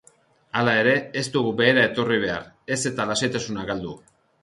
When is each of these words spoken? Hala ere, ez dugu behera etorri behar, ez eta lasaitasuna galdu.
Hala 0.61 0.73
ere, 0.83 0.93
ez 1.21 1.23
dugu 1.35 1.53
behera 1.61 1.85
etorri 1.91 2.19
behar, 2.27 2.51
ez 2.77 2.81
eta 2.93 3.11
lasaitasuna 3.15 3.71
galdu. 3.73 3.99